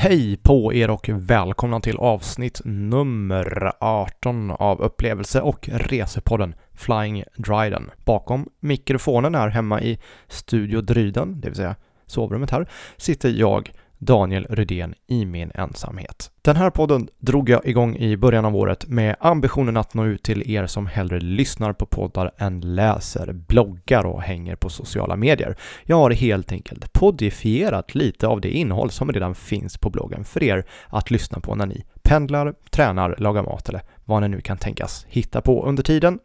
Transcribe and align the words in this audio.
Hej 0.00 0.36
på 0.36 0.74
er 0.74 0.90
och 0.90 1.08
välkomna 1.12 1.80
till 1.80 1.96
avsnitt 1.96 2.60
nummer 2.64 3.72
18 3.80 4.50
av 4.50 4.80
upplevelse 4.80 5.40
och 5.40 5.68
resepodden 5.72 6.54
Flying 6.74 7.24
Dryden. 7.36 7.90
Bakom 8.04 8.48
mikrofonen 8.60 9.34
här 9.34 9.48
hemma 9.48 9.82
i 9.82 9.98
Studio 10.28 10.80
Dryden, 10.80 11.40
det 11.40 11.48
vill 11.48 11.56
säga 11.56 11.76
sovrummet 12.06 12.50
här, 12.50 12.68
sitter 12.96 13.28
jag, 13.28 13.72
Daniel 13.98 14.46
Rydén 14.50 14.94
i 15.06 15.24
min 15.24 15.52
ensamhet. 15.54 16.30
Den 16.42 16.56
här 16.56 16.70
podden 16.70 17.08
drog 17.18 17.48
jag 17.48 17.66
igång 17.66 17.96
i 17.96 18.16
början 18.16 18.44
av 18.44 18.56
året 18.56 18.88
med 18.88 19.16
ambitionen 19.20 19.76
att 19.76 19.94
nå 19.94 20.04
ut 20.04 20.22
till 20.22 20.50
er 20.50 20.66
som 20.66 20.86
hellre 20.86 21.20
lyssnar 21.20 21.72
på 21.72 21.86
poddar 21.86 22.30
än 22.38 22.60
läser, 22.60 23.32
bloggar 23.32 24.06
och 24.06 24.22
hänger 24.22 24.56
på 24.56 24.68
sociala 24.68 25.16
medier. 25.16 25.56
Jag 25.84 25.96
har 25.96 26.10
helt 26.10 26.52
enkelt 26.52 26.92
podifierat 26.92 27.94
lite 27.94 28.26
av 28.26 28.40
det 28.40 28.50
innehåll 28.50 28.90
som 28.90 29.12
redan 29.12 29.34
finns 29.34 29.78
på 29.78 29.90
bloggen 29.90 30.24
för 30.24 30.42
er 30.42 30.64
att 30.86 31.10
lyssna 31.10 31.40
på 31.40 31.54
när 31.54 31.66
ni 31.66 31.84
pendlar, 32.02 32.54
tränar, 32.70 33.14
lagar 33.18 33.42
mat 33.42 33.68
eller 33.68 33.82
vad 34.04 34.22
ni 34.22 34.28
nu 34.28 34.40
kan 34.40 34.58
tänkas 34.58 35.06
hitta 35.08 35.40
på 35.40 35.64
under 35.64 35.82
tiden. 35.82 36.18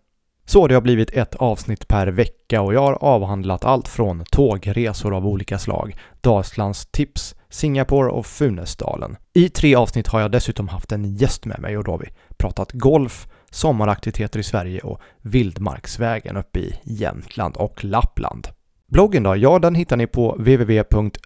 Så 0.46 0.68
det 0.68 0.74
har 0.74 0.82
blivit 0.82 1.12
ett 1.12 1.36
avsnitt 1.36 1.88
per 1.88 2.08
vecka 2.08 2.62
och 2.62 2.74
jag 2.74 2.82
har 2.82 2.94
avhandlat 2.94 3.66
allt 3.66 3.88
från 3.88 4.24
tågresor 4.32 5.16
av 5.16 5.28
olika 5.28 5.60
slag, 5.60 5.96
Dalslands 6.22 6.86
tips, 6.86 7.36
Singapore 7.54 8.12
och 8.12 8.26
Funäsdalen. 8.26 9.18
I 9.34 9.50
tre 9.50 9.76
avsnitt 9.76 10.08
har 10.08 10.22
jag 10.22 10.32
dessutom 10.32 10.68
haft 10.68 10.92
en 10.92 11.16
gäst 11.16 11.46
med 11.46 11.60
mig 11.60 11.78
och 11.78 11.84
då 11.84 11.92
har 11.92 12.00
vi 12.00 12.10
pratat 12.38 12.72
golf, 12.72 13.28
sommaraktiviteter 13.52 14.40
i 14.40 14.44
Sverige 14.44 14.80
och 14.80 15.02
vildmarksvägen 15.22 16.38
uppe 16.38 16.60
i 16.60 16.80
Jämtland 16.84 17.58
och 17.58 17.84
Lappland. 17.84 18.48
Bloggen 18.88 19.24
då? 19.24 19.36
Ja, 19.36 19.60
den 19.60 19.76
hittar 19.76 19.98
ni 19.98 20.08
på 20.08 20.32
www.dryden.se 20.32 21.18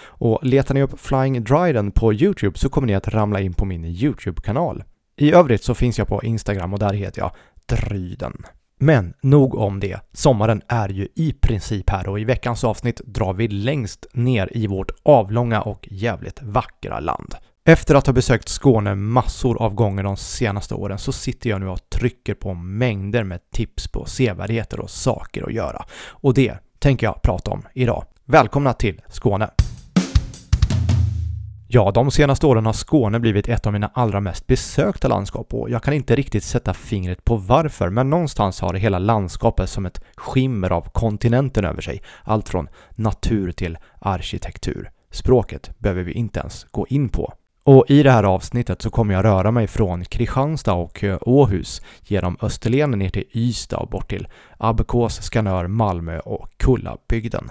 och 0.00 0.44
letar 0.44 0.74
ni 0.74 0.82
upp 0.82 1.00
Flying 1.00 1.44
Dryden 1.44 1.90
på 1.90 2.12
Youtube 2.12 2.58
så 2.58 2.68
kommer 2.68 2.86
ni 2.86 2.94
att 2.94 3.08
ramla 3.08 3.40
in 3.40 3.54
på 3.54 3.64
min 3.64 3.84
Youtube-kanal. 3.84 4.84
I 5.16 5.32
övrigt 5.32 5.64
så 5.64 5.74
finns 5.74 5.98
jag 5.98 6.08
på 6.08 6.22
Instagram 6.22 6.72
och 6.72 6.78
där 6.78 6.92
heter 6.92 7.20
jag 7.20 7.30
Dryden. 7.66 8.46
Men 8.78 9.14
nog 9.20 9.54
om 9.54 9.80
det. 9.80 10.00
Sommaren 10.12 10.62
är 10.68 10.88
ju 10.88 11.08
i 11.14 11.32
princip 11.32 11.90
här 11.90 12.08
och 12.08 12.20
i 12.20 12.24
veckans 12.24 12.64
avsnitt 12.64 13.00
drar 13.04 13.34
vi 13.34 13.48
längst 13.48 14.06
ner 14.12 14.48
i 14.52 14.66
vårt 14.66 14.90
avlånga 15.02 15.62
och 15.62 15.88
jävligt 15.90 16.42
vackra 16.42 17.00
land. 17.00 17.34
Efter 17.64 17.94
att 17.94 18.06
ha 18.06 18.12
besökt 18.12 18.48
Skåne 18.48 18.94
massor 18.94 19.62
av 19.62 19.74
gånger 19.74 20.02
de 20.02 20.16
senaste 20.16 20.74
åren 20.74 20.98
så 20.98 21.12
sitter 21.12 21.50
jag 21.50 21.60
nu 21.60 21.68
och 21.68 21.90
trycker 21.90 22.34
på 22.34 22.54
mängder 22.54 23.24
med 23.24 23.50
tips 23.50 23.88
på 23.88 24.04
sevärdheter 24.04 24.80
och 24.80 24.90
saker 24.90 25.42
att 25.46 25.52
göra. 25.52 25.84
Och 26.08 26.34
det 26.34 26.58
tänker 26.78 27.06
jag 27.06 27.22
prata 27.22 27.50
om 27.50 27.62
idag. 27.74 28.04
Välkomna 28.24 28.72
till 28.72 29.02
Skåne! 29.08 29.50
Ja, 31.76 31.90
de 31.90 32.10
senaste 32.10 32.46
åren 32.46 32.66
har 32.66 32.72
Skåne 32.72 33.20
blivit 33.20 33.48
ett 33.48 33.66
av 33.66 33.72
mina 33.72 33.90
allra 33.94 34.20
mest 34.20 34.46
besökta 34.46 35.08
landskap 35.08 35.54
och 35.54 35.70
jag 35.70 35.82
kan 35.82 35.94
inte 35.94 36.16
riktigt 36.16 36.44
sätta 36.44 36.74
fingret 36.74 37.24
på 37.24 37.36
varför, 37.36 37.90
men 37.90 38.10
någonstans 38.10 38.60
har 38.60 38.72
det 38.72 38.78
hela 38.78 38.98
landskapet 38.98 39.70
som 39.70 39.86
ett 39.86 40.00
skimmer 40.16 40.72
av 40.72 40.88
kontinenten 40.92 41.64
över 41.64 41.82
sig. 41.82 42.02
Allt 42.24 42.48
från 42.48 42.68
natur 42.90 43.52
till 43.52 43.78
arkitektur. 43.98 44.90
Språket 45.10 45.70
behöver 45.78 46.02
vi 46.02 46.12
inte 46.12 46.40
ens 46.40 46.64
gå 46.64 46.86
in 46.86 47.08
på. 47.08 47.32
Och 47.64 47.84
i 47.88 48.02
det 48.02 48.10
här 48.10 48.24
avsnittet 48.24 48.82
så 48.82 48.90
kommer 48.90 49.14
jag 49.14 49.24
röra 49.24 49.50
mig 49.50 49.66
från 49.66 50.04
Kristianstad 50.04 50.74
och 50.74 51.04
eh, 51.04 51.18
Åhus 51.20 51.82
genom 52.02 52.36
Österlen 52.40 52.90
ner 52.90 53.10
till 53.10 53.24
Ystad 53.32 53.78
och 53.78 53.88
bort 53.88 54.10
till 54.10 54.28
Abbekås, 54.58 55.22
Skanör, 55.22 55.66
Malmö 55.66 56.18
och 56.18 56.48
Kullabygden. 56.56 57.50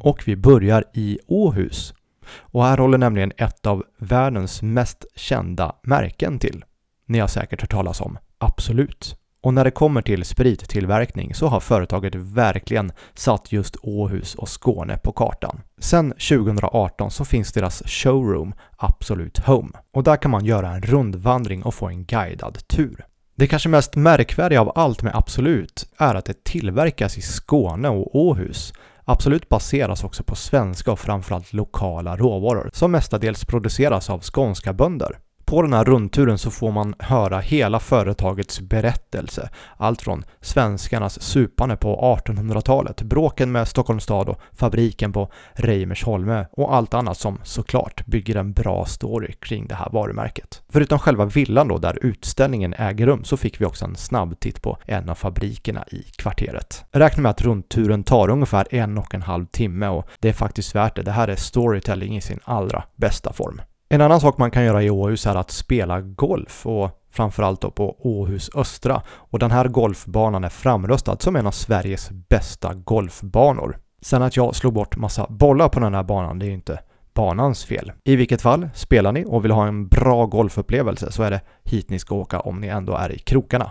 Och 0.00 0.22
vi 0.26 0.36
börjar 0.36 0.84
i 0.94 1.18
Åhus. 1.26 1.94
Och 2.40 2.64
här 2.64 2.78
håller 2.78 2.98
nämligen 2.98 3.32
ett 3.36 3.66
av 3.66 3.84
världens 3.98 4.62
mest 4.62 5.04
kända 5.14 5.76
märken 5.82 6.38
till. 6.38 6.64
Ni 7.06 7.18
har 7.18 7.28
säkert 7.28 7.60
hört 7.60 7.70
talas 7.70 8.00
om 8.00 8.18
Absolut. 8.38 9.16
Och 9.40 9.54
när 9.54 9.64
det 9.64 9.70
kommer 9.70 10.02
till 10.02 10.24
sprittillverkning 10.24 11.34
så 11.34 11.46
har 11.46 11.60
företaget 11.60 12.14
verkligen 12.14 12.92
satt 13.14 13.52
just 13.52 13.76
Åhus 13.82 14.34
och 14.34 14.48
Skåne 14.48 14.96
på 14.96 15.12
kartan. 15.12 15.60
Sen 15.78 16.10
2018 16.10 17.10
så 17.10 17.24
finns 17.24 17.52
deras 17.52 17.82
showroom 17.86 18.54
Absolut 18.76 19.38
Home 19.38 19.70
och 19.92 20.02
där 20.02 20.16
kan 20.16 20.30
man 20.30 20.44
göra 20.44 20.70
en 20.70 20.82
rundvandring 20.82 21.62
och 21.62 21.74
få 21.74 21.88
en 21.88 22.04
guidad 22.04 22.68
tur. 22.68 23.04
Det 23.36 23.46
kanske 23.46 23.68
mest 23.68 23.96
märkvärdiga 23.96 24.60
av 24.60 24.72
allt 24.74 25.02
med 25.02 25.16
Absolut 25.16 25.86
är 25.98 26.14
att 26.14 26.24
det 26.24 26.44
tillverkas 26.44 27.18
i 27.18 27.22
Skåne 27.22 27.88
och 27.88 28.16
Åhus 28.16 28.72
Absolut 29.10 29.48
baseras 29.48 30.04
också 30.04 30.22
på 30.22 30.34
svenska 30.36 30.92
och 30.92 30.98
framförallt 30.98 31.52
lokala 31.52 32.16
råvaror 32.16 32.70
som 32.72 32.92
mestadels 32.92 33.44
produceras 33.44 34.10
av 34.10 34.20
skånska 34.20 34.72
bönder. 34.72 35.18
På 35.48 35.62
den 35.62 35.72
här 35.72 35.84
rundturen 35.84 36.38
så 36.38 36.50
får 36.50 36.72
man 36.72 36.94
höra 36.98 37.40
hela 37.40 37.80
företagets 37.80 38.60
berättelse. 38.60 39.50
Allt 39.76 40.02
från 40.02 40.24
svenskarnas 40.40 41.22
supande 41.22 41.76
på 41.76 42.18
1800-talet, 42.26 43.02
bråken 43.02 43.52
med 43.52 43.68
Stockholms 43.68 44.04
stad 44.04 44.28
och 44.28 44.40
fabriken 44.52 45.12
på 45.12 45.32
Reimersholme 45.52 46.46
och 46.52 46.74
allt 46.74 46.94
annat 46.94 47.18
som 47.18 47.38
såklart 47.42 48.06
bygger 48.06 48.36
en 48.36 48.52
bra 48.52 48.84
story 48.84 49.32
kring 49.32 49.66
det 49.66 49.74
här 49.74 49.88
varumärket. 49.92 50.62
Förutom 50.68 50.98
själva 50.98 51.24
villan 51.24 51.68
då 51.68 51.78
där 51.78 51.98
utställningen 52.02 52.74
äger 52.74 53.06
rum 53.06 53.24
så 53.24 53.36
fick 53.36 53.60
vi 53.60 53.64
också 53.64 53.84
en 53.84 53.96
snabb 53.96 54.40
titt 54.40 54.62
på 54.62 54.78
en 54.84 55.08
av 55.08 55.14
fabrikerna 55.14 55.84
i 55.90 56.02
kvarteret. 56.02 56.84
Räkna 56.90 57.22
med 57.22 57.30
att 57.30 57.42
rundturen 57.42 58.04
tar 58.04 58.30
ungefär 58.30 58.66
en 58.70 58.98
och 58.98 59.14
en 59.14 59.22
halv 59.22 59.46
timme 59.46 59.88
och 59.88 60.08
det 60.18 60.28
är 60.28 60.32
faktiskt 60.32 60.74
värt 60.74 60.96
det. 60.96 61.02
Det 61.02 61.12
här 61.12 61.28
är 61.28 61.36
storytelling 61.36 62.16
i 62.16 62.20
sin 62.20 62.40
allra 62.44 62.84
bästa 62.96 63.32
form. 63.32 63.60
En 63.90 64.00
annan 64.00 64.20
sak 64.20 64.38
man 64.38 64.50
kan 64.50 64.64
göra 64.64 64.82
i 64.82 64.90
Åhus 64.90 65.26
är 65.26 65.34
att 65.34 65.50
spela 65.50 66.00
golf 66.00 66.66
och 66.66 66.90
framförallt 67.10 67.60
då 67.60 67.70
på 67.70 67.96
Åhus 67.98 68.50
Östra 68.54 69.02
och 69.08 69.38
den 69.38 69.50
här 69.50 69.68
golfbanan 69.68 70.44
är 70.44 70.48
framröstad 70.48 71.16
som 71.20 71.36
en 71.36 71.46
av 71.46 71.50
Sveriges 71.50 72.10
bästa 72.10 72.74
golfbanor. 72.74 73.78
Sen 74.02 74.22
att 74.22 74.36
jag 74.36 74.56
slog 74.56 74.72
bort 74.72 74.96
massa 74.96 75.26
bollar 75.28 75.68
på 75.68 75.80
den 75.80 75.94
här 75.94 76.02
banan, 76.02 76.38
det 76.38 76.46
är 76.46 76.48
ju 76.48 76.54
inte 76.54 76.80
banans 77.14 77.64
fel. 77.64 77.92
I 78.04 78.16
vilket 78.16 78.42
fall, 78.42 78.68
spelar 78.74 79.12
ni 79.12 79.24
och 79.26 79.44
vill 79.44 79.50
ha 79.50 79.66
en 79.66 79.88
bra 79.88 80.26
golfupplevelse 80.26 81.12
så 81.12 81.22
är 81.22 81.30
det 81.30 81.40
hit 81.64 81.90
ni 81.90 81.98
ska 81.98 82.14
åka 82.14 82.40
om 82.40 82.60
ni 82.60 82.66
ändå 82.66 82.94
är 82.94 83.12
i 83.12 83.18
krokarna. 83.18 83.70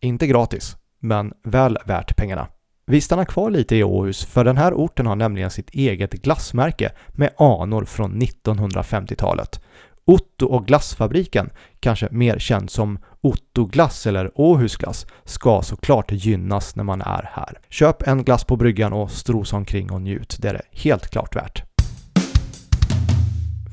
Inte 0.00 0.26
gratis, 0.26 0.76
men 1.00 1.32
väl 1.44 1.78
värt 1.84 2.16
pengarna. 2.16 2.48
Vi 2.90 3.00
stannar 3.00 3.24
kvar 3.24 3.50
lite 3.50 3.76
i 3.76 3.84
Åhus 3.84 4.24
för 4.24 4.44
den 4.44 4.56
här 4.56 4.74
orten 4.74 5.06
har 5.06 5.16
nämligen 5.16 5.50
sitt 5.50 5.70
eget 5.70 6.12
glassmärke 6.12 6.92
med 7.08 7.30
anor 7.38 7.84
från 7.84 8.22
1950-talet. 8.22 9.60
Otto 10.04 10.46
och 10.46 10.66
glassfabriken, 10.66 11.50
kanske 11.80 12.08
mer 12.10 12.38
känd 12.38 12.70
som 12.70 12.98
Otto 13.20 13.64
glass 13.64 14.06
eller 14.06 14.30
Åhusglass, 14.34 15.06
ska 15.24 15.62
såklart 15.62 16.12
gynnas 16.12 16.76
när 16.76 16.84
man 16.84 17.00
är 17.00 17.30
här. 17.32 17.58
Köp 17.68 18.06
en 18.06 18.24
glass 18.24 18.44
på 18.44 18.56
bryggan 18.56 18.92
och 18.92 19.10
strosa 19.10 19.56
omkring 19.56 19.90
och 19.90 20.02
njut, 20.02 20.36
det 20.40 20.48
är 20.48 20.54
det 20.54 20.80
helt 20.82 21.08
klart 21.08 21.36
värt. 21.36 21.62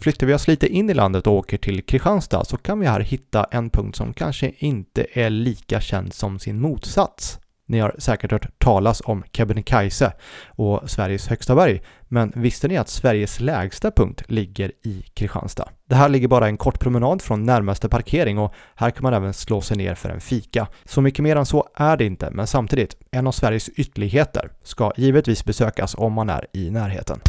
Flyttar 0.02 0.28
vi 0.28 0.34
oss 0.34 0.47
lite 0.47 0.68
in 0.68 0.90
i 0.90 0.94
landet 0.94 1.28
och 1.28 1.34
åker 1.34 1.57
till 1.57 1.85
Kristianstad 1.85 2.46
så 2.46 2.57
kan 2.57 2.79
vi 2.79 2.88
här 2.88 3.00
hitta 3.00 3.44
en 3.52 3.69
punkt 3.69 3.96
som 3.96 4.13
kanske 4.13 4.52
inte 4.57 5.06
är 5.13 5.29
lika 5.29 5.81
känd 5.81 6.13
som 6.13 6.40
sin 6.40 6.62
motsats. 6.62 7.40
Ni 7.66 7.79
har 7.79 7.96
säkert 7.97 8.31
hört 8.31 8.59
talas 8.59 9.01
om 9.06 9.24
Kebnekaise 9.31 10.13
och 10.47 10.90
Sveriges 10.90 11.28
högsta 11.28 11.56
berg, 11.56 11.81
men 12.01 12.34
visste 12.35 12.68
ni 12.68 12.78
att 12.78 12.90
Sveriges 12.90 13.40
lägsta 13.40 13.91
punkt 13.91 14.24
ligger 14.28 14.72
i 14.84 15.06
Kristianstad? 15.13 15.69
Det 15.90 15.96
här 15.96 16.09
ligger 16.09 16.28
bara 16.28 16.47
en 16.47 16.57
kort 16.57 16.79
promenad 16.79 17.22
från 17.22 17.44
närmaste 17.44 17.90
parkering 17.90 18.40
och 18.40 18.53
här 18.75 18.91
kan 18.91 19.03
man 19.03 19.13
även 19.13 19.34
slå 19.34 19.62
sig 19.62 19.78
ner 19.78 19.96
för 19.96 20.09
en 20.09 20.22
fika. 20.22 20.68
Så 20.85 21.02
mycket 21.02 21.23
mer 21.23 21.35
än 21.35 21.46
så 21.46 21.68
är 21.75 21.97
det 21.97 22.06
inte, 22.06 22.31
men 22.31 22.47
samtidigt, 22.47 22.97
en 23.12 23.28
av 23.28 23.31
Sveriges 23.31 23.69
ytterligheter 23.69 24.52
ska 24.64 24.91
givetvis 24.97 25.46
besökas 25.46 25.96
om 25.96 26.14
man 26.14 26.29
är 26.29 26.47
i 26.53 26.72
närheten. 26.72 27.20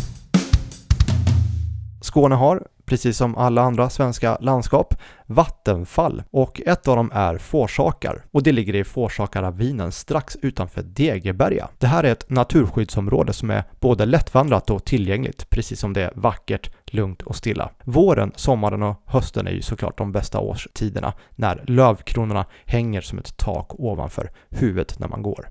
Skåne 2.01 2.35
har, 2.35 2.67
precis 2.85 3.17
som 3.17 3.37
alla 3.37 3.63
andra 3.63 3.91
svenska 3.91 4.39
landskap, 4.41 4.95
vattenfall 5.27 6.23
och 6.31 6.61
ett 6.67 6.89
av 6.89 6.97
dem 6.97 7.11
är 7.15 7.39
Forsakar 7.39 8.25
och 8.31 8.43
det 8.43 8.53
ligger 8.53 8.75
i 8.75 8.85
Forsakaravinen 8.85 9.93
strax 9.93 10.37
utanför 10.43 10.83
Degeberga. 10.83 11.69
Det 11.79 11.87
här 11.87 12.05
är 12.05 12.13
ett 12.13 12.31
naturskyddsområde 12.31 13.33
som 13.33 13.51
är 13.51 13.65
både 13.81 14.07
lättvandrat 14.07 14.71
och 14.71 14.85
tillgängligt, 14.85 15.51
precis 15.51 15.81
som 15.81 15.93
det 15.93 16.03
är 16.03 16.13
vackert, 16.15 16.71
lugnt 16.87 17.23
och 17.23 17.37
stilla. 17.37 17.71
Våren, 17.85 18.33
sommaren 18.37 18.83
och 18.83 19.03
hösten 19.07 19.47
är 19.47 19.51
ju 19.53 19.63
såklart 19.63 19.99
de 19.99 20.13
bästa 20.13 20.41
årstiderna 20.41 21.13
när 21.31 21.65
lövkronorna 21.67 22.45
hänger 22.65 23.01
som 23.01 23.19
ett 23.19 23.37
tak 23.37 23.81
ovanför 23.81 24.31
huvudet 24.49 24.99
när 24.99 25.09
man 25.09 25.23
går. 25.23 25.49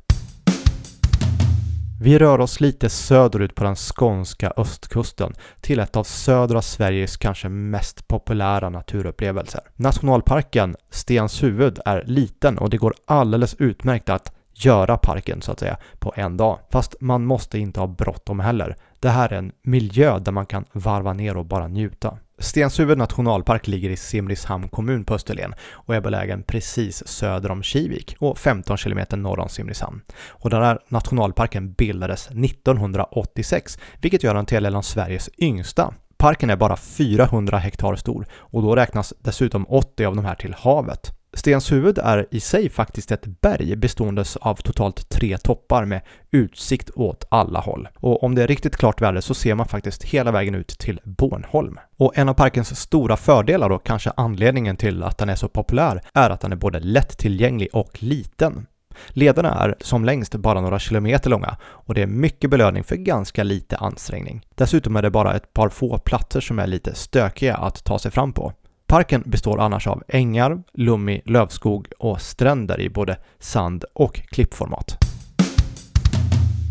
Vi 2.01 2.19
rör 2.19 2.39
oss 2.39 2.59
lite 2.59 2.89
söderut 2.89 3.55
på 3.55 3.63
den 3.63 3.75
skånska 3.75 4.53
östkusten 4.57 5.33
till 5.61 5.79
ett 5.79 5.95
av 5.95 6.03
södra 6.03 6.61
Sveriges 6.61 7.17
kanske 7.17 7.49
mest 7.49 8.07
populära 8.07 8.69
naturupplevelser. 8.69 9.61
Nationalparken 9.75 10.75
Stenshuvud 10.89 11.79
är 11.85 12.03
liten 12.05 12.57
och 12.57 12.69
det 12.69 12.77
går 12.77 12.93
alldeles 13.05 13.55
utmärkt 13.59 14.09
att 14.09 14.35
göra 14.53 14.97
parken 14.97 15.41
så 15.41 15.51
att 15.51 15.59
säga 15.59 15.77
på 15.99 16.13
en 16.15 16.37
dag. 16.37 16.59
Fast 16.71 16.95
man 16.99 17.25
måste 17.25 17.59
inte 17.59 17.79
ha 17.79 17.87
bråttom 17.87 18.39
heller. 18.39 18.75
Det 18.99 19.09
här 19.09 19.33
är 19.33 19.37
en 19.37 19.51
miljö 19.61 20.19
där 20.19 20.31
man 20.31 20.45
kan 20.45 20.65
varva 20.71 21.13
ner 21.13 21.37
och 21.37 21.45
bara 21.45 21.67
njuta. 21.67 22.17
Stenshuvud 22.43 22.97
nationalpark 22.97 23.67
ligger 23.67 23.89
i 23.89 23.97
Simrishamn 23.97 24.67
kommun 24.67 25.05
på 25.05 25.13
Österlen 25.13 25.53
och 25.71 25.95
är 25.95 26.01
belägen 26.01 26.43
precis 26.43 27.07
söder 27.07 27.51
om 27.51 27.63
Kivik 27.63 28.15
och 28.19 28.37
15 28.37 28.77
kilometer 28.77 29.17
norr 29.17 29.39
om 29.39 29.49
Simrishamn. 29.49 30.01
Och 30.27 30.49
den 30.49 30.61
här 30.61 30.79
nationalparken 30.87 31.73
bildades 31.73 32.27
1986, 32.27 33.77
vilket 34.01 34.23
gör 34.23 34.33
den 34.33 34.45
till 34.45 34.65
en 34.65 34.75
av 34.75 34.81
Sveriges 34.81 35.29
yngsta. 35.37 35.93
Parken 36.17 36.49
är 36.49 36.55
bara 36.55 36.77
400 36.77 37.57
hektar 37.57 37.95
stor 37.95 38.25
och 38.33 38.61
då 38.61 38.75
räknas 38.75 39.13
dessutom 39.19 39.65
80 39.69 40.05
av 40.05 40.15
de 40.15 40.25
här 40.25 40.35
till 40.35 40.53
havet. 40.53 41.11
Stenshuvud 41.33 41.97
är 41.97 42.25
i 42.31 42.39
sig 42.39 42.69
faktiskt 42.69 43.11
ett 43.11 43.25
berg 43.41 43.75
bestående 43.75 44.25
av 44.41 44.55
totalt 44.55 45.09
tre 45.09 45.37
toppar 45.37 45.85
med 45.85 46.01
utsikt 46.31 46.89
åt 46.95 47.25
alla 47.29 47.59
håll. 47.59 47.87
Och 47.95 48.23
om 48.23 48.35
det 48.35 48.43
är 48.43 48.47
riktigt 48.47 48.77
klart 48.77 49.01
väder 49.01 49.21
så 49.21 49.33
ser 49.33 49.55
man 49.55 49.67
faktiskt 49.67 50.03
hela 50.03 50.31
vägen 50.31 50.55
ut 50.55 50.67
till 50.67 50.99
Bornholm. 51.03 51.79
Och 51.97 52.17
en 52.17 52.29
av 52.29 52.33
parkens 52.33 52.79
stora 52.79 53.17
fördelar 53.17 53.69
och 53.69 53.85
kanske 53.85 54.11
anledningen 54.17 54.77
till 54.77 55.03
att 55.03 55.17
den 55.17 55.29
är 55.29 55.35
så 55.35 55.47
populär 55.47 56.01
är 56.13 56.29
att 56.29 56.41
den 56.41 56.51
är 56.51 56.55
både 56.55 56.79
lättillgänglig 56.79 57.69
och 57.73 58.03
liten. 58.03 58.67
Lederna 59.07 59.63
är 59.63 59.75
som 59.79 60.05
längst 60.05 60.35
bara 60.35 60.61
några 60.61 60.79
kilometer 60.79 61.29
långa 61.29 61.57
och 61.63 61.93
det 61.93 62.01
är 62.01 62.07
mycket 62.07 62.49
belöning 62.49 62.83
för 62.83 62.95
ganska 62.95 63.43
lite 63.43 63.77
ansträngning. 63.77 64.45
Dessutom 64.55 64.95
är 64.95 65.01
det 65.01 65.11
bara 65.11 65.35
ett 65.35 65.53
par 65.53 65.69
få 65.69 65.97
platser 65.97 66.41
som 66.41 66.59
är 66.59 66.67
lite 66.67 66.95
stökiga 66.95 67.55
att 67.55 67.83
ta 67.83 67.99
sig 67.99 68.11
fram 68.11 68.33
på. 68.33 68.53
Parken 68.93 69.23
består 69.25 69.59
annars 69.59 69.87
av 69.87 70.03
ängar, 70.07 70.63
lummig 70.73 71.21
lövskog 71.25 71.87
och 71.99 72.21
stränder 72.21 72.81
i 72.81 72.89
både 72.89 73.17
sand 73.39 73.85
och 73.93 74.13
klippformat. 74.13 75.12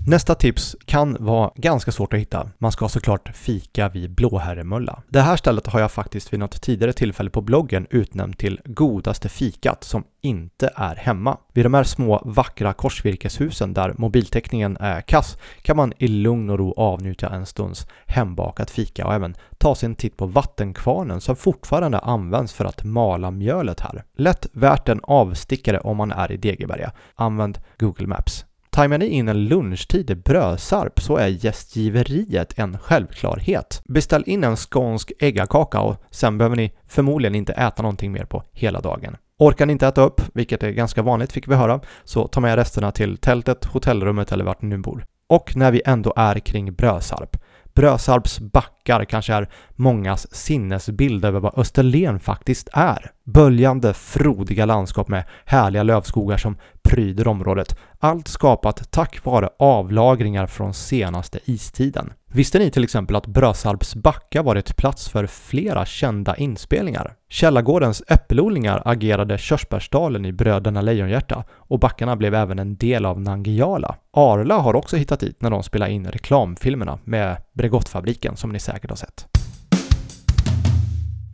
Nästa 0.07 0.35
tips 0.35 0.77
kan 0.85 1.17
vara 1.21 1.51
ganska 1.55 1.93
svårt 1.93 2.15
att 2.15 2.21
hitta. 2.21 2.51
Man 2.59 2.73
ska 2.73 2.89
såklart 2.89 3.37
fika 3.37 3.89
vid 3.89 4.15
Blåherremulla. 4.15 5.03
Det 5.09 5.21
här 5.21 5.37
stället 5.37 5.67
har 5.67 5.81
jag 5.81 5.93
faktiskt 5.93 6.33
vid 6.33 6.41
något 6.41 6.63
tidigare 6.63 6.93
tillfälle 6.93 7.31
på 7.31 7.41
bloggen 7.41 7.87
utnämnt 7.91 8.39
till 8.39 8.61
godaste 8.65 9.29
fikat 9.29 9.85
som 9.85 10.05
inte 10.21 10.71
är 10.77 10.97
hemma. 10.97 11.39
Vid 11.53 11.65
de 11.65 11.75
här 11.75 11.85
små 11.85 12.23
vackra 12.25 12.73
korsvirkeshusen 12.73 13.75
där 13.75 13.95
mobiltäckningen 13.99 14.77
är 14.81 15.01
kass 15.01 15.37
kan 15.63 15.77
man 15.77 15.93
i 15.99 16.09
lugn 16.09 16.51
och 16.51 16.59
ro 16.59 16.75
avnjuta 16.77 17.29
en 17.29 17.47
stunds 17.47 17.87
hembakat 18.07 18.71
fika 18.71 19.07
och 19.07 19.15
även 19.15 19.35
ta 19.59 19.75
sig 19.75 19.87
en 19.87 19.95
titt 19.95 20.17
på 20.17 20.27
vattenkvarnen 20.27 21.21
som 21.21 21.37
fortfarande 21.37 21.99
används 21.99 22.53
för 22.53 22.65
att 22.65 22.85
mala 22.85 23.31
mjölet 23.31 23.81
här. 23.81 24.05
Lätt 24.17 24.47
värt 24.53 24.89
en 24.89 25.01
avstickare 25.03 25.81
om 25.81 25.97
man 25.97 26.13
är 26.13 26.33
i 26.33 26.37
Degeberga. 26.37 26.93
Använd 27.15 27.59
Google 27.79 28.07
Maps. 28.07 28.45
Tajmar 28.75 28.99
ni 28.99 29.07
in 29.07 29.29
en 29.29 29.45
lunchtid 29.45 30.11
i 30.11 30.15
Brösarp 30.15 31.01
så 31.01 31.17
är 31.17 31.29
gästgiveriet 31.29 32.59
en 32.59 32.79
självklarhet. 32.79 33.83
Beställ 33.89 34.25
in 34.27 34.45
en 34.45 34.57
skånsk 34.57 35.13
äggakaka 35.19 35.81
och 35.81 35.97
sen 36.11 36.39
behöver 36.39 36.57
ni 36.57 36.73
förmodligen 36.89 37.35
inte 37.35 37.53
äta 37.53 37.83
någonting 37.83 38.13
mer 38.13 38.25
på 38.25 38.43
hela 38.53 38.81
dagen. 38.81 39.17
Orkar 39.39 39.67
ni 39.67 39.73
inte 39.73 39.87
äta 39.87 40.03
upp, 40.03 40.21
vilket 40.35 40.63
är 40.63 40.71
ganska 40.71 41.03
vanligt 41.03 41.33
fick 41.33 41.49
vi 41.49 41.55
höra, 41.55 41.81
så 42.05 42.29
ta 42.29 42.41
med 42.41 42.57
resterna 42.57 42.93
till 42.93 43.17
tältet, 43.17 43.65
hotellrummet 43.65 44.33
eller 44.33 44.45
vart 44.45 44.63
ni 44.63 44.69
nu 44.69 44.79
bor. 44.79 45.05
Och 45.27 45.57
när 45.57 45.71
vi 45.71 45.83
ändå 45.87 46.13
är 46.17 46.39
kring 46.39 46.75
Brösarp, 46.75 47.37
Brösarps 47.75 48.41
backar 48.41 49.05
kanske 49.05 49.35
är 49.35 49.49
mångas 49.71 50.35
sinnesbild 50.35 51.25
över 51.25 51.41
vad 51.41 51.59
Österlen 51.59 52.21
faktiskt 52.21 52.69
är. 52.73 53.11
Böljande, 53.25 53.95
frodiga 53.95 54.67
landskap 54.67 55.09
med 55.09 55.25
härliga 55.45 55.83
lövskogar 55.83 56.37
som 56.37 56.57
pryder 56.93 57.29
området. 57.29 57.79
Allt 57.99 58.29
skapat 58.29 58.91
tack 58.91 59.25
vare 59.25 59.49
avlagringar 59.59 60.47
från 60.47 60.75
senaste 60.75 61.39
istiden. 61.45 62.13
Visste 62.27 62.59
ni 62.59 62.71
till 62.71 62.85
exempel 62.85 63.17
att 63.17 63.27
Brösarps 63.27 63.95
backa 63.95 64.43
varit 64.43 64.77
plats 64.77 65.09
för 65.09 65.27
flera 65.27 65.87
kända 65.87 66.37
inspelningar? 66.37 67.15
Källargårdens 67.29 68.03
äppelodlingar 68.09 68.83
agerade 68.85 69.39
Körsbärsdalen 69.39 70.25
i 70.25 70.33
Bröderna 70.33 70.81
Lejonhjärta 70.81 71.45
och 71.51 71.79
backarna 71.79 72.17
blev 72.17 72.35
även 72.35 72.59
en 72.59 72.77
del 72.77 73.07
av 73.07 73.21
Nangijala. 73.21 73.95
Arla 74.13 74.59
har 74.59 74.75
också 74.75 74.97
hittat 74.97 75.21
dit 75.21 75.43
när 75.43 75.51
de 75.51 75.63
spelade 75.63 75.93
in 75.93 76.07
reklamfilmerna 76.07 76.99
med 77.05 77.37
Bregottfabriken 77.53 78.37
som 78.37 78.51
ni 78.51 78.59
säkert 78.59 78.91
har 78.91 78.97
sett. 78.97 79.32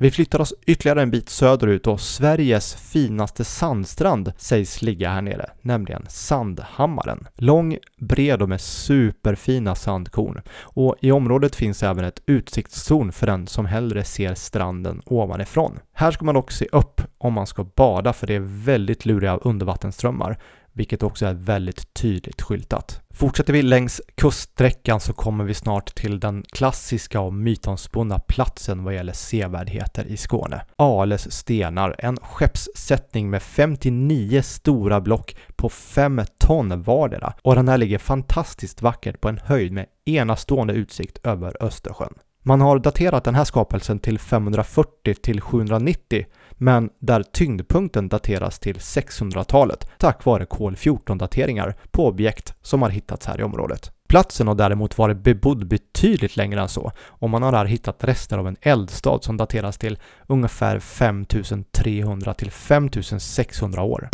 Vi 0.01 0.11
flyttar 0.11 0.41
oss 0.41 0.55
ytterligare 0.67 1.03
en 1.03 1.11
bit 1.11 1.29
söderut 1.29 1.87
och 1.87 2.01
Sveriges 2.01 2.75
finaste 2.75 3.45
sandstrand 3.45 4.33
sägs 4.37 4.83
ligga 4.83 5.11
här 5.11 5.23
nere, 5.23 5.51
nämligen 5.63 6.07
Sandhammaren. 6.09 7.27
Lång, 7.35 7.79
bred 8.01 8.43
och 8.43 8.49
med 8.49 8.61
superfina 8.61 9.75
sandkorn. 9.75 10.41
Och 10.61 10.97
i 11.01 11.13
området 11.13 11.57
finns 11.57 11.83
även 11.83 12.05
ett 12.05 12.23
utsiktszon 12.27 13.13
för 13.13 13.27
den 13.27 13.47
som 13.47 13.67
hellre 13.67 14.05
ser 14.05 14.35
stranden 14.35 15.03
ovanifrån. 15.07 15.79
Här 15.93 16.11
ska 16.11 16.25
man 16.25 16.35
dock 16.35 16.51
se 16.51 16.67
upp 16.73 17.01
om 17.19 17.33
man 17.33 17.47
ska 17.47 17.65
bada 17.65 18.13
för 18.13 18.27
det 18.27 18.35
är 18.35 18.65
väldigt 18.65 19.07
luriga 19.07 19.37
undervattensströmmar 19.37 20.39
vilket 20.79 21.03
också 21.03 21.27
är 21.27 21.35
väldigt 21.35 21.95
tydligt 21.95 22.43
skyltat. 22.43 23.01
Fortsätter 23.15 23.53
vi 23.53 23.63
längs 23.63 24.01
kuststräckan 24.15 25.01
så 25.01 25.13
kommer 25.13 25.45
vi 25.45 25.55
snart 25.55 25.95
till 25.95 26.21
den 26.21 26.45
klassiska 26.53 27.21
och 27.21 27.35
mytomspunna 27.35 28.19
platsen 28.19 28.85
vad 28.85 28.95
gäller 28.95 29.13
sevärdheter 29.13 30.05
i 30.05 30.17
Skåne. 30.17 30.65
Ales 30.77 31.33
stenar, 31.33 31.95
en 31.99 32.17
skeppssättning 32.17 33.31
med 33.31 33.43
59 33.43 34.43
stora 34.43 35.01
block 35.01 35.37
på 35.57 35.69
5 35.69 36.21
ton 36.39 36.83
vardera 36.83 37.33
och 37.43 37.55
den 37.55 37.69
här 37.69 37.79
ligger 37.79 37.99
fantastiskt 37.99 38.83
vackert 38.83 39.21
på 39.21 39.29
en 39.29 39.41
höjd 39.45 39.73
med 39.73 39.87
enastående 40.05 40.75
utsikt 40.75 41.27
över 41.27 41.63
Östersjön. 41.63 42.15
Man 42.43 42.61
har 42.61 42.79
daterat 42.79 43.25
den 43.25 43.35
här 43.35 43.45
skapelsen 43.45 43.99
till 43.99 44.19
540 44.19 45.15
till 45.15 45.41
790 45.41 46.27
men 46.59 46.91
där 46.99 47.23
tyngdpunkten 47.23 48.09
dateras 48.09 48.59
till 48.59 48.77
600-talet 48.77 49.91
tack 49.99 50.25
vare 50.25 50.45
kol-14-dateringar 50.45 51.75
på 51.91 52.07
objekt 52.07 52.55
som 52.63 52.83
har 52.83 52.91
hittats 52.91 53.27
här 53.27 53.41
i 53.41 53.43
området. 53.43 53.93
Platsen 54.09 54.49
har 54.49 54.55
däremot 54.55 54.99
varit 54.99 55.17
bebodd 55.17 55.67
betydligt 55.67 56.37
längre 56.37 56.61
än 56.61 56.69
så 56.69 56.93
och 56.99 57.31
man 57.31 57.43
har 57.43 57.53
här 57.53 57.65
hittat 57.65 58.05
rester 58.05 58.39
av 58.39 58.49
en 58.49 58.57
eldstad 58.61 59.19
som 59.23 59.37
dateras 59.37 59.79
till 59.79 59.99
ungefär 60.27 60.81
5300 60.81 62.35
till 62.35 62.51
5600 62.51 63.83
år. 63.83 64.09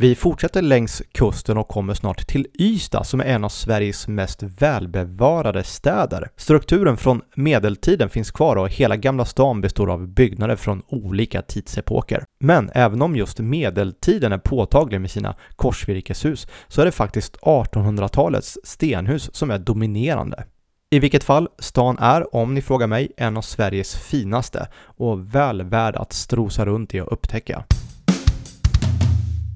Vi 0.00 0.14
fortsätter 0.14 0.62
längs 0.62 1.02
kusten 1.12 1.58
och 1.58 1.68
kommer 1.68 1.94
snart 1.94 2.26
till 2.26 2.46
Ystad 2.58 3.04
som 3.04 3.20
är 3.20 3.24
en 3.24 3.44
av 3.44 3.48
Sveriges 3.48 4.08
mest 4.08 4.42
välbevarade 4.42 5.64
städer. 5.64 6.28
Strukturen 6.36 6.96
från 6.96 7.22
medeltiden 7.34 8.08
finns 8.08 8.30
kvar 8.30 8.56
och 8.56 8.68
hela 8.68 8.96
Gamla 8.96 9.24
stan 9.24 9.60
består 9.60 9.90
av 9.90 10.08
byggnader 10.08 10.56
från 10.56 10.82
olika 10.88 11.42
tidsepoker. 11.42 12.24
Men 12.40 12.70
även 12.74 13.02
om 13.02 13.16
just 13.16 13.38
medeltiden 13.38 14.32
är 14.32 14.38
påtaglig 14.38 15.00
med 15.00 15.10
sina 15.10 15.36
korsvirkeshus 15.56 16.46
så 16.68 16.80
är 16.80 16.84
det 16.84 16.92
faktiskt 16.92 17.36
1800-talets 17.36 18.58
stenhus 18.64 19.34
som 19.34 19.50
är 19.50 19.58
dominerande. 19.58 20.44
I 20.90 20.98
vilket 20.98 21.24
fall, 21.24 21.48
stan 21.58 21.98
är, 21.98 22.34
om 22.34 22.54
ni 22.54 22.62
frågar 22.62 22.86
mig, 22.86 23.12
en 23.16 23.36
av 23.36 23.42
Sveriges 23.42 23.96
finaste 23.96 24.68
och 24.82 25.34
väl 25.34 25.62
värd 25.62 25.96
att 25.96 26.12
strosa 26.12 26.66
runt 26.66 26.94
i 26.94 27.00
och 27.00 27.12
upptäcka. 27.12 27.64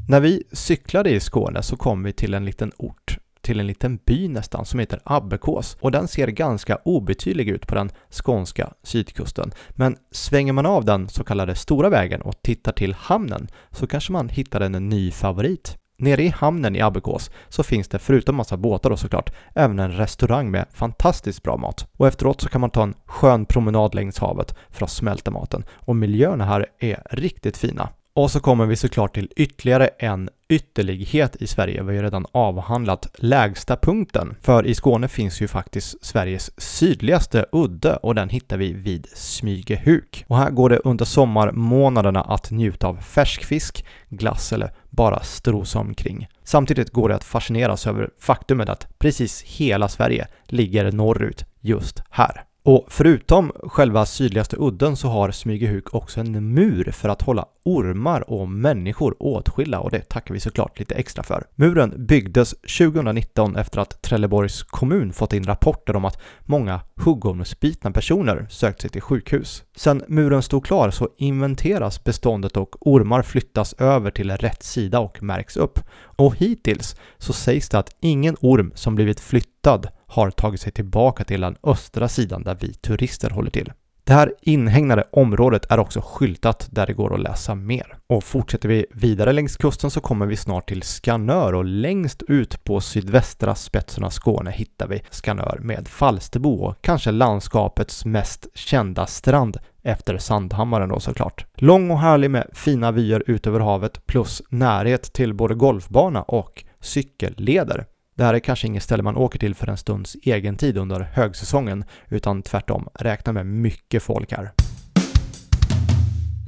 När 0.08 0.20
vi 0.20 0.42
cyklade 0.52 1.10
i 1.10 1.20
Skåne 1.20 1.62
så 1.62 1.76
kom 1.76 2.02
vi 2.02 2.12
till 2.12 2.34
en 2.34 2.44
liten 2.44 2.72
ort, 2.76 3.18
till 3.40 3.60
en 3.60 3.66
liten 3.66 3.98
by 4.06 4.28
nästan, 4.28 4.64
som 4.64 4.80
heter 4.80 5.00
Abbekås 5.04 5.76
och 5.80 5.90
den 5.90 6.08
ser 6.08 6.28
ganska 6.28 6.78
obetydlig 6.84 7.48
ut 7.48 7.66
på 7.66 7.74
den 7.74 7.90
skånska 8.10 8.72
sydkusten. 8.82 9.52
Men 9.70 9.96
svänger 10.10 10.52
man 10.52 10.66
av 10.66 10.84
den 10.84 11.08
så 11.08 11.24
kallade 11.24 11.54
stora 11.54 11.88
vägen 11.88 12.22
och 12.22 12.42
tittar 12.42 12.72
till 12.72 12.94
hamnen 12.94 13.48
så 13.70 13.86
kanske 13.86 14.12
man 14.12 14.28
hittar 14.28 14.60
en 14.60 14.88
ny 14.88 15.10
favorit. 15.10 15.76
Nere 15.98 16.22
i 16.22 16.28
hamnen 16.28 16.76
i 16.76 16.80
Abbekås 16.80 17.30
så 17.48 17.62
finns 17.62 17.88
det 17.88 17.98
förutom 17.98 18.36
massa 18.36 18.56
båtar 18.56 18.90
och 18.90 18.98
såklart 18.98 19.34
även 19.54 19.78
en 19.78 19.92
restaurang 19.92 20.50
med 20.50 20.66
fantastiskt 20.70 21.42
bra 21.42 21.56
mat. 21.56 21.88
Och 21.96 22.06
efteråt 22.06 22.40
så 22.40 22.48
kan 22.48 22.60
man 22.60 22.70
ta 22.70 22.82
en 22.82 22.94
skön 23.06 23.46
promenad 23.46 23.94
längs 23.94 24.18
havet 24.18 24.54
för 24.70 24.84
att 24.84 24.90
smälta 24.90 25.30
maten. 25.30 25.64
Och 25.70 25.96
miljöerna 25.96 26.44
här 26.44 26.66
är 26.78 27.02
riktigt 27.10 27.56
fina. 27.56 27.88
Och 28.16 28.30
så 28.30 28.40
kommer 28.40 28.66
vi 28.66 28.76
såklart 28.76 29.14
till 29.14 29.32
ytterligare 29.36 29.86
en 29.86 30.30
ytterlighet 30.48 31.36
i 31.36 31.46
Sverige. 31.46 31.82
Vi 31.82 31.86
har 31.86 31.92
ju 31.92 32.02
redan 32.02 32.26
avhandlat 32.32 33.06
lägsta 33.14 33.76
punkten. 33.76 34.36
För 34.40 34.66
i 34.66 34.74
Skåne 34.74 35.08
finns 35.08 35.40
ju 35.40 35.48
faktiskt 35.48 36.04
Sveriges 36.04 36.60
sydligaste 36.60 37.46
udde 37.52 37.96
och 37.96 38.14
den 38.14 38.28
hittar 38.28 38.56
vi 38.56 38.72
vid 38.72 39.06
Smygehuk. 39.14 40.24
Och 40.28 40.36
här 40.36 40.50
går 40.50 40.68
det 40.70 40.78
under 40.78 41.04
sommarmånaderna 41.04 42.22
att 42.22 42.50
njuta 42.50 42.86
av 42.86 42.96
färskfisk, 42.96 43.84
glass 44.08 44.52
eller 44.52 44.72
bara 44.90 45.20
strosa 45.20 45.78
omkring. 45.78 46.28
Samtidigt 46.44 46.90
går 46.90 47.08
det 47.08 47.14
att 47.14 47.24
fascineras 47.24 47.86
över 47.86 48.10
faktumet 48.20 48.68
att 48.68 48.98
precis 48.98 49.42
hela 49.42 49.88
Sverige 49.88 50.26
ligger 50.44 50.92
norrut 50.92 51.44
just 51.60 52.02
här. 52.10 52.44
Och 52.66 52.84
förutom 52.88 53.52
själva 53.62 54.06
sydligaste 54.06 54.56
udden 54.58 54.96
så 54.96 55.08
har 55.08 55.30
Smygehuk 55.30 55.94
också 55.94 56.20
en 56.20 56.54
mur 56.54 56.90
för 56.92 57.08
att 57.08 57.22
hålla 57.22 57.46
ormar 57.64 58.30
och 58.30 58.48
människor 58.48 59.16
åtskilda 59.18 59.80
och 59.80 59.90
det 59.90 60.08
tackar 60.08 60.34
vi 60.34 60.40
såklart 60.40 60.78
lite 60.78 60.94
extra 60.94 61.22
för. 61.22 61.46
Muren 61.54 62.06
byggdes 62.06 62.50
2019 62.50 63.56
efter 63.56 63.80
att 63.80 64.02
Trelleborgs 64.02 64.62
kommun 64.62 65.12
fått 65.12 65.32
in 65.32 65.44
rapporter 65.44 65.96
om 65.96 66.04
att 66.04 66.20
många 66.40 66.80
huggormsbitna 66.96 67.90
personer 67.90 68.46
sökt 68.50 68.80
sig 68.80 68.90
till 68.90 69.02
sjukhus. 69.02 69.62
Sen 69.76 70.02
muren 70.08 70.42
stod 70.42 70.66
klar 70.66 70.90
så 70.90 71.08
inventeras 71.16 72.04
beståndet 72.04 72.56
och 72.56 72.76
ormar 72.80 73.22
flyttas 73.22 73.72
över 73.72 74.10
till 74.10 74.30
rätt 74.30 74.62
sida 74.62 75.00
och 75.00 75.22
märks 75.22 75.56
upp. 75.56 75.80
Och 76.16 76.36
hittills 76.36 76.96
så 77.18 77.32
sägs 77.32 77.68
det 77.68 77.78
att 77.78 77.96
ingen 78.00 78.36
orm 78.40 78.72
som 78.74 78.94
blivit 78.94 79.20
flyttad 79.20 79.88
har 80.06 80.30
tagit 80.30 80.60
sig 80.60 80.72
tillbaka 80.72 81.24
till 81.24 81.40
den 81.40 81.56
östra 81.62 82.08
sidan 82.08 82.42
där 82.42 82.56
vi 82.60 82.74
turister 82.74 83.30
håller 83.30 83.50
till. 83.50 83.72
Det 84.06 84.12
här 84.12 84.32
inhägnade 84.40 85.04
området 85.12 85.66
är 85.70 85.78
också 85.78 86.00
skyltat 86.04 86.68
där 86.70 86.86
det 86.86 86.92
går 86.92 87.14
att 87.14 87.20
läsa 87.20 87.54
mer. 87.54 87.96
Och 88.06 88.24
fortsätter 88.24 88.68
vi 88.68 88.86
vidare 88.90 89.32
längs 89.32 89.56
kusten 89.56 89.90
så 89.90 90.00
kommer 90.00 90.26
vi 90.26 90.36
snart 90.36 90.68
till 90.68 90.82
Skanör 90.82 91.54
och 91.54 91.64
längst 91.64 92.22
ut 92.28 92.64
på 92.64 92.80
sydvästra 92.80 93.54
spetsen 93.54 94.04
av 94.04 94.10
Skåne 94.10 94.50
hittar 94.50 94.88
vi 94.88 95.02
Skanör 95.10 95.58
med 95.62 95.88
Falsterbo 95.88 96.54
och 96.54 96.76
kanske 96.80 97.10
landskapets 97.10 98.04
mest 98.04 98.46
kända 98.54 99.06
strand 99.06 99.56
efter 99.82 100.18
Sandhammaren 100.18 100.88
då 100.88 101.00
såklart. 101.00 101.46
Lång 101.54 101.90
och 101.90 101.98
härlig 101.98 102.30
med 102.30 102.46
fina 102.52 102.92
vyer 102.92 103.22
ut 103.26 103.46
över 103.46 103.60
havet 103.60 104.06
plus 104.06 104.42
närhet 104.48 105.12
till 105.12 105.34
både 105.34 105.54
golfbana 105.54 106.22
och 106.22 106.64
cykelleder. 106.80 107.86
Det 108.16 108.24
här 108.24 108.34
är 108.34 108.38
kanske 108.38 108.66
inget 108.66 108.82
ställe 108.82 109.02
man 109.02 109.16
åker 109.16 109.38
till 109.38 109.54
för 109.54 109.66
en 109.66 109.76
stunds 109.76 110.16
egen 110.22 110.56
tid 110.56 110.78
under 110.78 111.00
högsäsongen, 111.00 111.84
utan 112.08 112.42
tvärtom, 112.42 112.88
räkna 112.94 113.32
med 113.32 113.46
mycket 113.46 114.02
folk 114.02 114.32
här. 114.32 114.52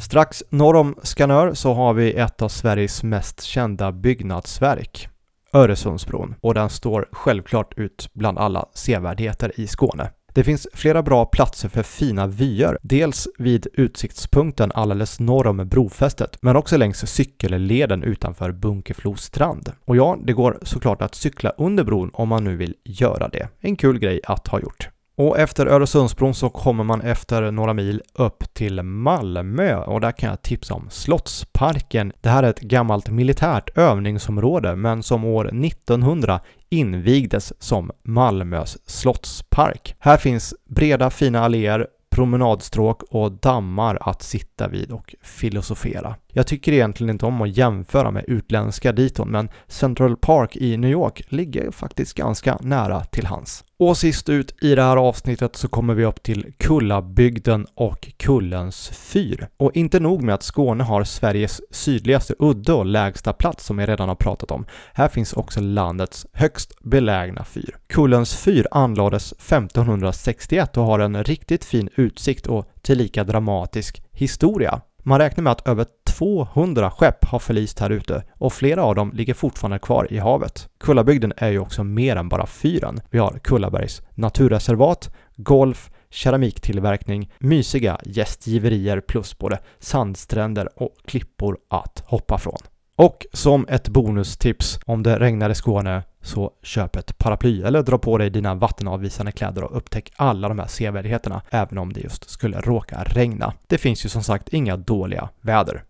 Strax 0.00 0.44
norr 0.50 0.76
om 0.76 0.94
Skanör 1.02 1.54
så 1.54 1.74
har 1.74 1.94
vi 1.94 2.12
ett 2.12 2.42
av 2.42 2.48
Sveriges 2.48 3.02
mest 3.02 3.42
kända 3.42 3.92
byggnadsverk, 3.92 5.08
Öresundsbron, 5.52 6.34
och 6.40 6.54
den 6.54 6.70
står 6.70 7.08
självklart 7.12 7.78
ut 7.78 8.08
bland 8.12 8.38
alla 8.38 8.68
sevärdheter 8.74 9.60
i 9.60 9.66
Skåne. 9.66 10.10
Det 10.36 10.44
finns 10.44 10.68
flera 10.72 11.02
bra 11.02 11.24
platser 11.24 11.68
för 11.68 11.82
fina 11.82 12.26
vyer, 12.26 12.78
dels 12.82 13.28
vid 13.38 13.66
utsiktspunkten 13.72 14.72
alldeles 14.74 15.20
norr 15.20 15.46
om 15.46 15.68
brofästet, 15.68 16.38
men 16.40 16.56
också 16.56 16.76
längs 16.76 17.10
cykelleden 17.10 18.02
utanför 18.02 18.52
Bunkeflo 18.52 19.16
strand. 19.16 19.72
Och 19.84 19.96
ja, 19.96 20.18
det 20.24 20.32
går 20.32 20.58
såklart 20.62 21.02
att 21.02 21.14
cykla 21.14 21.50
under 21.50 21.84
bron 21.84 22.10
om 22.12 22.28
man 22.28 22.44
nu 22.44 22.56
vill 22.56 22.74
göra 22.84 23.28
det. 23.28 23.48
En 23.60 23.76
kul 23.76 23.98
grej 23.98 24.20
att 24.24 24.48
ha 24.48 24.60
gjort. 24.60 24.88
Och 25.18 25.38
efter 25.38 25.66
Öresundsbron 25.66 26.34
så 26.34 26.50
kommer 26.50 26.84
man 26.84 27.00
efter 27.00 27.50
några 27.50 27.74
mil 27.74 28.02
upp 28.14 28.54
till 28.54 28.82
Malmö 28.82 29.76
och 29.76 30.00
där 30.00 30.12
kan 30.12 30.30
jag 30.30 30.42
tipsa 30.42 30.74
om 30.74 30.86
Slottsparken. 30.90 32.12
Det 32.20 32.28
här 32.28 32.42
är 32.42 32.50
ett 32.50 32.60
gammalt 32.60 33.10
militärt 33.10 33.78
övningsområde 33.78 34.76
men 34.76 35.02
som 35.02 35.24
år 35.24 35.64
1900 35.64 36.40
invigdes 36.68 37.62
som 37.62 37.90
Malmös 38.02 38.78
slottspark. 38.88 39.94
Här 39.98 40.16
finns 40.16 40.54
breda 40.68 41.10
fina 41.10 41.40
alléer, 41.40 41.86
promenadstråk 42.10 43.02
och 43.02 43.32
dammar 43.32 43.98
att 44.00 44.22
sitta 44.22 44.68
vid 44.68 44.90
och 44.90 45.14
filosofera. 45.22 46.14
Jag 46.36 46.46
tycker 46.46 46.72
egentligen 46.72 47.10
inte 47.10 47.26
om 47.26 47.42
att 47.42 47.56
jämföra 47.56 48.10
med 48.10 48.24
utländska 48.28 48.92
diton, 48.92 49.30
men 49.30 49.48
Central 49.68 50.16
Park 50.16 50.56
i 50.56 50.76
New 50.76 50.90
York 50.90 51.22
ligger 51.28 51.70
faktiskt 51.70 52.14
ganska 52.14 52.58
nära 52.60 53.04
till 53.04 53.26
hans. 53.26 53.64
Och 53.78 53.96
sist 53.96 54.28
ut 54.28 54.62
i 54.62 54.74
det 54.74 54.82
här 54.82 54.96
avsnittet 54.96 55.56
så 55.56 55.68
kommer 55.68 55.94
vi 55.94 56.04
upp 56.04 56.22
till 56.22 56.52
Kullabygden 56.58 57.66
och 57.74 58.08
Kullens 58.16 58.88
fyr. 58.88 59.48
Och 59.56 59.76
inte 59.76 60.00
nog 60.00 60.22
med 60.22 60.34
att 60.34 60.42
Skåne 60.42 60.84
har 60.84 61.04
Sveriges 61.04 61.60
sydligaste 61.70 62.34
udde 62.38 62.72
och 62.72 62.86
lägsta 62.86 63.32
plats 63.32 63.64
som 63.64 63.78
jag 63.78 63.88
redan 63.88 64.08
har 64.08 64.16
pratat 64.16 64.50
om. 64.50 64.66
Här 64.92 65.08
finns 65.08 65.32
också 65.32 65.60
landets 65.60 66.26
högst 66.32 66.80
belägna 66.80 67.44
fyr. 67.44 67.76
Kullens 67.86 68.36
fyr 68.36 68.66
anlades 68.70 69.32
1561 69.32 70.76
och 70.76 70.84
har 70.84 70.98
en 70.98 71.24
riktigt 71.24 71.64
fin 71.64 71.88
utsikt 71.96 72.46
och 72.46 72.70
tillika 72.82 73.24
dramatisk 73.24 74.02
historia. 74.12 74.80
Man 75.08 75.18
räknar 75.18 75.42
med 75.42 75.50
att 75.50 75.68
över 75.68 75.86
200 76.04 76.90
skepp 76.90 77.24
har 77.24 77.38
förlist 77.38 77.78
här 77.78 77.90
ute 77.90 78.24
och 78.32 78.52
flera 78.52 78.84
av 78.84 78.94
dem 78.94 79.12
ligger 79.14 79.34
fortfarande 79.34 79.78
kvar 79.78 80.12
i 80.12 80.18
havet. 80.18 80.68
Kullabygden 80.80 81.32
är 81.36 81.48
ju 81.48 81.58
också 81.58 81.84
mer 81.84 82.16
än 82.16 82.28
bara 82.28 82.46
fyren. 82.46 83.00
Vi 83.10 83.18
har 83.18 83.38
Kullabergs 83.38 84.02
naturreservat, 84.14 85.14
golf, 85.36 85.90
keramiktillverkning, 86.10 87.32
mysiga 87.38 88.00
gästgiverier 88.04 89.00
plus 89.00 89.38
både 89.38 89.58
sandstränder 89.78 90.68
och 90.82 90.94
klippor 91.04 91.58
att 91.70 92.02
hoppa 92.06 92.38
från. 92.38 92.58
Och 92.96 93.26
som 93.32 93.66
ett 93.68 93.88
bonustips, 93.88 94.80
om 94.86 95.02
det 95.02 95.18
regnar 95.18 95.50
i 95.50 95.54
Skåne, 95.54 96.02
så 96.22 96.50
köp 96.62 96.96
ett 96.96 97.18
paraply 97.18 97.62
eller 97.62 97.82
dra 97.82 97.98
på 97.98 98.18
dig 98.18 98.30
dina 98.30 98.54
vattenavvisande 98.54 99.32
kläder 99.32 99.64
och 99.64 99.76
upptäck 99.76 100.12
alla 100.16 100.48
de 100.48 100.58
här 100.58 100.66
sevärdheterna, 100.66 101.42
även 101.50 101.78
om 101.78 101.92
det 101.92 102.00
just 102.00 102.30
skulle 102.30 102.60
råka 102.60 103.04
regna. 103.06 103.52
Det 103.66 103.78
finns 103.78 104.04
ju 104.04 104.08
som 104.08 104.22
sagt 104.22 104.48
inga 104.48 104.76
dåliga 104.76 105.28
väder. 105.40 105.84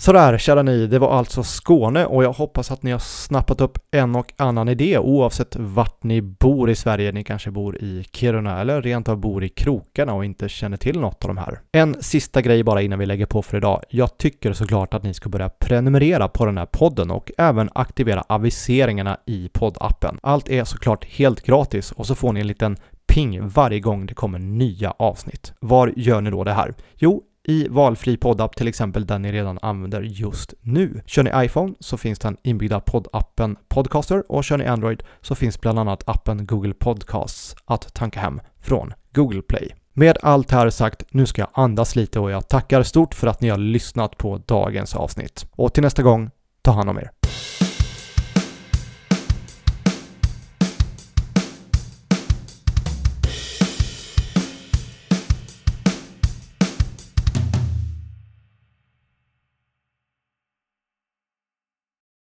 Sådär, 0.00 0.38
kära 0.38 0.62
ni, 0.62 0.86
det 0.86 0.98
var 0.98 1.10
alltså 1.10 1.42
Skåne 1.42 2.06
och 2.06 2.24
jag 2.24 2.32
hoppas 2.32 2.70
att 2.70 2.82
ni 2.82 2.90
har 2.90 2.98
snappat 2.98 3.60
upp 3.60 3.78
en 3.90 4.16
och 4.16 4.32
annan 4.36 4.68
idé 4.68 4.98
oavsett 4.98 5.56
vart 5.56 6.02
ni 6.02 6.22
bor 6.22 6.70
i 6.70 6.74
Sverige. 6.74 7.12
Ni 7.12 7.24
kanske 7.24 7.50
bor 7.50 7.76
i 7.76 8.04
Kiruna 8.12 8.60
eller 8.60 8.82
rent 8.82 9.08
av 9.08 9.16
bor 9.16 9.44
i 9.44 9.48
krokarna 9.48 10.14
och 10.14 10.24
inte 10.24 10.48
känner 10.48 10.76
till 10.76 11.00
något 11.00 11.24
av 11.24 11.28
de 11.28 11.36
här. 11.36 11.60
En 11.72 11.96
sista 12.00 12.42
grej 12.42 12.64
bara 12.64 12.82
innan 12.82 12.98
vi 12.98 13.06
lägger 13.06 13.26
på 13.26 13.42
för 13.42 13.56
idag. 13.56 13.82
Jag 13.88 14.18
tycker 14.18 14.52
såklart 14.52 14.94
att 14.94 15.02
ni 15.02 15.14
ska 15.14 15.28
börja 15.28 15.48
prenumerera 15.48 16.28
på 16.28 16.46
den 16.46 16.58
här 16.58 16.66
podden 16.66 17.10
och 17.10 17.30
även 17.38 17.70
aktivera 17.74 18.24
aviseringarna 18.28 19.18
i 19.26 19.48
poddappen. 19.52 20.18
Allt 20.22 20.48
är 20.48 20.64
såklart 20.64 21.04
helt 21.04 21.42
gratis 21.42 21.92
och 21.92 22.06
så 22.06 22.14
får 22.14 22.32
ni 22.32 22.40
en 22.40 22.46
liten 22.46 22.76
ping 23.06 23.48
varje 23.48 23.80
gång 23.80 24.06
det 24.06 24.14
kommer 24.14 24.38
nya 24.38 24.90
avsnitt. 24.90 25.52
Var 25.60 25.92
gör 25.96 26.20
ni 26.20 26.30
då 26.30 26.44
det 26.44 26.52
här? 26.52 26.74
Jo, 26.96 27.22
i 27.50 27.68
valfri 27.68 28.16
poddapp, 28.16 28.56
till 28.56 28.68
exempel 28.68 29.06
den 29.06 29.22
ni 29.22 29.32
redan 29.32 29.58
använder 29.62 30.02
just 30.02 30.54
nu. 30.60 31.02
Kör 31.06 31.22
ni 31.22 31.44
iPhone 31.44 31.74
så 31.80 31.96
finns 31.96 32.18
den 32.18 32.36
inbyggda 32.42 32.80
poddappen 32.80 33.56
Podcaster 33.68 34.32
och 34.32 34.44
kör 34.44 34.58
ni 34.58 34.66
Android 34.66 35.02
så 35.20 35.34
finns 35.34 35.60
bland 35.60 35.78
annat 35.78 36.02
appen 36.06 36.46
Google 36.46 36.74
Podcasts 36.74 37.56
att 37.64 37.94
tanka 37.94 38.20
hem 38.20 38.40
från 38.60 38.92
Google 39.12 39.42
Play. 39.42 39.74
Med 39.92 40.18
allt 40.22 40.50
här 40.50 40.70
sagt, 40.70 41.04
nu 41.10 41.26
ska 41.26 41.42
jag 41.42 41.50
andas 41.52 41.96
lite 41.96 42.20
och 42.20 42.30
jag 42.30 42.48
tackar 42.48 42.82
stort 42.82 43.14
för 43.14 43.26
att 43.26 43.40
ni 43.40 43.48
har 43.48 43.58
lyssnat 43.58 44.18
på 44.18 44.40
dagens 44.46 44.96
avsnitt. 44.96 45.46
Och 45.52 45.74
till 45.74 45.82
nästa 45.82 46.02
gång, 46.02 46.30
ta 46.62 46.72
hand 46.72 46.90
om 46.90 46.98
er. 46.98 47.10